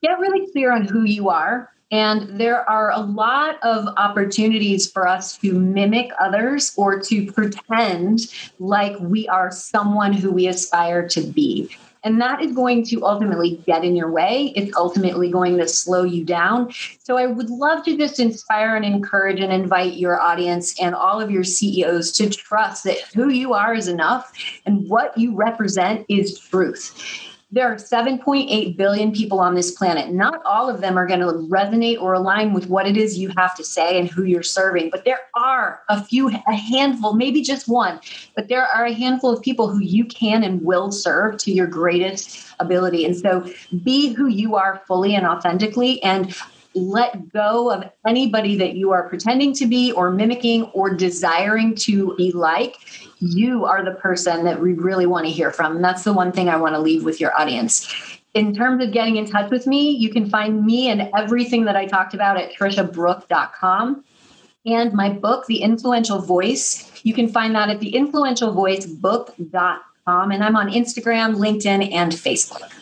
get 0.00 0.20
really 0.20 0.46
clear 0.52 0.70
on 0.70 0.84
who 0.84 1.02
you 1.02 1.28
are 1.28 1.73
and 1.94 2.40
there 2.40 2.68
are 2.68 2.90
a 2.90 2.98
lot 2.98 3.62
of 3.62 3.86
opportunities 3.96 4.90
for 4.90 5.06
us 5.06 5.38
to 5.38 5.52
mimic 5.52 6.10
others 6.20 6.74
or 6.76 6.98
to 6.98 7.30
pretend 7.30 8.34
like 8.58 8.98
we 8.98 9.28
are 9.28 9.52
someone 9.52 10.12
who 10.12 10.32
we 10.32 10.48
aspire 10.48 11.08
to 11.10 11.20
be. 11.20 11.70
And 12.02 12.20
that 12.20 12.42
is 12.42 12.50
going 12.50 12.84
to 12.86 13.04
ultimately 13.04 13.62
get 13.64 13.84
in 13.84 13.94
your 13.94 14.10
way. 14.10 14.52
It's 14.56 14.76
ultimately 14.76 15.30
going 15.30 15.56
to 15.58 15.68
slow 15.68 16.02
you 16.02 16.24
down. 16.24 16.72
So 16.98 17.16
I 17.16 17.28
would 17.28 17.48
love 17.48 17.84
to 17.84 17.96
just 17.96 18.18
inspire 18.18 18.74
and 18.74 18.84
encourage 18.84 19.38
and 19.38 19.52
invite 19.52 19.94
your 19.94 20.20
audience 20.20 20.78
and 20.80 20.96
all 20.96 21.20
of 21.20 21.30
your 21.30 21.44
CEOs 21.44 22.10
to 22.12 22.28
trust 22.28 22.82
that 22.84 22.98
who 23.14 23.28
you 23.28 23.54
are 23.54 23.72
is 23.72 23.86
enough 23.86 24.32
and 24.66 24.88
what 24.88 25.16
you 25.16 25.32
represent 25.36 26.06
is 26.08 26.40
truth 26.40 27.30
there 27.54 27.70
are 27.70 27.76
7.8 27.76 28.76
billion 28.76 29.12
people 29.12 29.38
on 29.38 29.54
this 29.54 29.70
planet. 29.70 30.12
Not 30.12 30.42
all 30.44 30.68
of 30.68 30.80
them 30.80 30.98
are 30.98 31.06
going 31.06 31.20
to 31.20 31.26
resonate 31.26 32.02
or 32.02 32.12
align 32.12 32.52
with 32.52 32.68
what 32.68 32.84
it 32.84 32.96
is 32.96 33.16
you 33.16 33.32
have 33.36 33.54
to 33.54 33.62
say 33.62 33.96
and 34.00 34.10
who 34.10 34.24
you're 34.24 34.42
serving, 34.42 34.90
but 34.90 35.04
there 35.04 35.20
are 35.36 35.80
a 35.88 36.02
few, 36.02 36.30
a 36.30 36.52
handful, 36.52 37.14
maybe 37.14 37.42
just 37.42 37.68
one, 37.68 38.00
but 38.34 38.48
there 38.48 38.66
are 38.66 38.86
a 38.86 38.92
handful 38.92 39.30
of 39.30 39.40
people 39.40 39.68
who 39.68 39.78
you 39.78 40.04
can 40.04 40.42
and 40.42 40.62
will 40.62 40.90
serve 40.90 41.36
to 41.38 41.52
your 41.52 41.68
greatest 41.68 42.44
ability. 42.58 43.04
And 43.04 43.16
so 43.16 43.48
be 43.84 44.12
who 44.12 44.26
you 44.26 44.56
are 44.56 44.82
fully 44.88 45.14
and 45.14 45.24
authentically 45.24 46.02
and 46.02 46.34
let 46.74 47.32
go 47.32 47.70
of 47.70 47.88
anybody 48.04 48.56
that 48.56 48.74
you 48.74 48.90
are 48.90 49.08
pretending 49.08 49.52
to 49.54 49.66
be 49.66 49.92
or 49.92 50.10
mimicking 50.10 50.64
or 50.72 50.92
desiring 50.92 51.76
to 51.76 52.16
be 52.16 52.32
like 52.32 52.78
you 53.20 53.64
are 53.64 53.84
the 53.84 53.92
person 53.92 54.44
that 54.44 54.60
we 54.60 54.72
really 54.72 55.06
want 55.06 55.26
to 55.26 55.32
hear 55.32 55.50
from. 55.50 55.76
And 55.76 55.84
that's 55.84 56.04
the 56.04 56.12
one 56.12 56.32
thing 56.32 56.48
I 56.48 56.56
want 56.56 56.74
to 56.74 56.80
leave 56.80 57.04
with 57.04 57.20
your 57.20 57.38
audience. 57.38 57.92
in 58.34 58.54
terms 58.54 58.82
of 58.82 58.92
getting 58.92 59.16
in 59.16 59.26
touch 59.26 59.50
with 59.50 59.66
me, 59.66 59.90
you 59.90 60.10
can 60.10 60.28
find 60.28 60.66
me 60.66 60.90
and 60.90 61.08
everything 61.16 61.64
that 61.66 61.76
I 61.76 61.86
talked 61.86 62.14
about 62.14 62.36
at 62.36 62.52
trishabrooke.com. 62.52 64.04
And 64.66 64.92
my 64.92 65.10
book, 65.10 65.46
The 65.46 65.62
Influential 65.62 66.20
Voice, 66.20 66.90
you 67.04 67.14
can 67.14 67.28
find 67.28 67.54
that 67.54 67.70
at 67.70 67.78
the 67.80 67.92
theinfluentialvoicebook.com. 67.92 70.30
And 70.32 70.42
I'm 70.42 70.56
on 70.56 70.68
Instagram, 70.68 71.36
LinkedIn, 71.36 71.92
and 71.92 72.10
Facebook. 72.12 72.72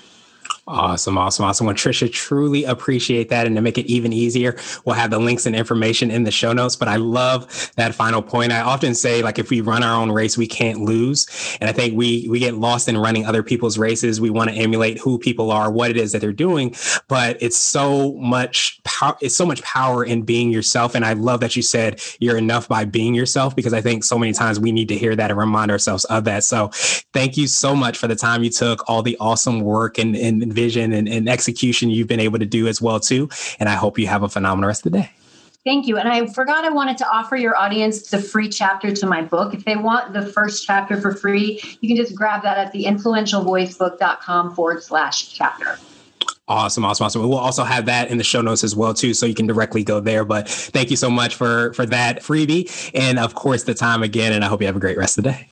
Awesome, 0.68 1.18
awesome, 1.18 1.44
awesome. 1.44 1.66
Well, 1.66 1.74
Trisha, 1.74 2.10
truly 2.10 2.62
appreciate 2.62 3.30
that. 3.30 3.48
And 3.48 3.56
to 3.56 3.62
make 3.62 3.78
it 3.78 3.86
even 3.86 4.12
easier, 4.12 4.56
we'll 4.84 4.94
have 4.94 5.10
the 5.10 5.18
links 5.18 5.44
and 5.44 5.56
information 5.56 6.08
in 6.08 6.22
the 6.22 6.30
show 6.30 6.52
notes. 6.52 6.76
But 6.76 6.86
I 6.86 6.96
love 6.96 7.72
that 7.74 7.96
final 7.96 8.22
point. 8.22 8.52
I 8.52 8.60
often 8.60 8.94
say, 8.94 9.24
like, 9.24 9.40
if 9.40 9.50
we 9.50 9.60
run 9.60 9.82
our 9.82 10.00
own 10.00 10.12
race, 10.12 10.38
we 10.38 10.46
can't 10.46 10.82
lose. 10.82 11.26
And 11.60 11.68
I 11.68 11.72
think 11.72 11.96
we 11.96 12.28
we 12.30 12.38
get 12.38 12.54
lost 12.54 12.88
in 12.88 12.96
running 12.96 13.26
other 13.26 13.42
people's 13.42 13.76
races. 13.76 14.20
We 14.20 14.30
want 14.30 14.50
to 14.50 14.56
emulate 14.56 14.98
who 14.98 15.18
people 15.18 15.50
are, 15.50 15.68
what 15.68 15.90
it 15.90 15.96
is 15.96 16.12
that 16.12 16.20
they're 16.20 16.32
doing. 16.32 16.76
But 17.08 17.42
it's 17.42 17.56
so 17.56 18.12
much 18.14 18.80
power, 18.84 19.16
it's 19.20 19.34
so 19.34 19.44
much 19.44 19.62
power 19.64 20.04
in 20.04 20.22
being 20.22 20.52
yourself. 20.52 20.94
And 20.94 21.04
I 21.04 21.14
love 21.14 21.40
that 21.40 21.56
you 21.56 21.62
said 21.62 22.00
you're 22.20 22.38
enough 22.38 22.68
by 22.68 22.84
being 22.84 23.16
yourself, 23.16 23.56
because 23.56 23.72
I 23.72 23.80
think 23.80 24.04
so 24.04 24.16
many 24.16 24.32
times 24.32 24.60
we 24.60 24.70
need 24.70 24.86
to 24.90 24.96
hear 24.96 25.16
that 25.16 25.32
and 25.32 25.38
remind 25.40 25.72
ourselves 25.72 26.04
of 26.04 26.22
that. 26.24 26.44
So 26.44 26.68
thank 27.12 27.36
you 27.36 27.48
so 27.48 27.74
much 27.74 27.98
for 27.98 28.06
the 28.06 28.14
time 28.14 28.44
you 28.44 28.50
took, 28.50 28.88
all 28.88 29.02
the 29.02 29.16
awesome 29.18 29.62
work 29.62 29.98
and, 29.98 30.14
and 30.14 30.51
vision 30.52 30.92
and, 30.92 31.08
and 31.08 31.28
execution 31.28 31.90
you've 31.90 32.08
been 32.08 32.20
able 32.20 32.38
to 32.38 32.46
do 32.46 32.68
as 32.68 32.80
well 32.80 33.00
too. 33.00 33.28
And 33.58 33.68
I 33.68 33.74
hope 33.74 33.98
you 33.98 34.06
have 34.06 34.22
a 34.22 34.28
phenomenal 34.28 34.68
rest 34.68 34.86
of 34.86 34.92
the 34.92 34.98
day. 34.98 35.10
Thank 35.64 35.86
you. 35.86 35.96
And 35.96 36.08
I 36.08 36.26
forgot 36.26 36.64
I 36.64 36.70
wanted 36.70 36.98
to 36.98 37.08
offer 37.08 37.36
your 37.36 37.56
audience 37.56 38.10
the 38.10 38.18
free 38.18 38.48
chapter 38.48 38.92
to 38.96 39.06
my 39.06 39.22
book. 39.22 39.54
If 39.54 39.64
they 39.64 39.76
want 39.76 40.12
the 40.12 40.26
first 40.26 40.66
chapter 40.66 41.00
for 41.00 41.14
free, 41.14 41.60
you 41.80 41.88
can 41.88 41.96
just 41.96 42.16
grab 42.16 42.42
that 42.42 42.58
at 42.58 42.72
the 42.72 42.84
influentialvoicebook.com 42.84 44.56
forward 44.56 44.82
slash 44.82 45.32
chapter. 45.32 45.78
Awesome, 46.48 46.84
awesome, 46.84 47.06
awesome. 47.06 47.22
We'll 47.22 47.38
also 47.38 47.62
have 47.62 47.86
that 47.86 48.10
in 48.10 48.18
the 48.18 48.24
show 48.24 48.40
notes 48.40 48.64
as 48.64 48.74
well 48.74 48.92
too, 48.92 49.14
so 49.14 49.24
you 49.24 49.34
can 49.34 49.46
directly 49.46 49.84
go 49.84 50.00
there. 50.00 50.24
But 50.24 50.48
thank 50.48 50.90
you 50.90 50.96
so 50.96 51.08
much 51.08 51.36
for 51.36 51.72
for 51.74 51.86
that 51.86 52.22
freebie, 52.22 52.90
and 52.94 53.20
of 53.20 53.36
course 53.36 53.62
the 53.62 53.74
time 53.74 54.02
again. 54.02 54.32
And 54.32 54.44
I 54.44 54.48
hope 54.48 54.60
you 54.60 54.66
have 54.66 54.76
a 54.76 54.80
great 54.80 54.98
rest 54.98 55.16
of 55.16 55.24
the 55.24 55.30
day. 55.30 55.51